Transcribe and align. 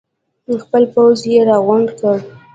خپل 0.63 0.83
پوځ 0.93 1.19
یې 1.31 1.39
راغونډ 1.49 1.87
کړ. 1.99 2.17